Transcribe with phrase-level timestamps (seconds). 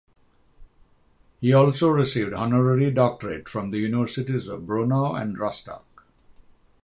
[1.39, 6.07] He also received honorary doctorate from the universities of Brno and Rostock.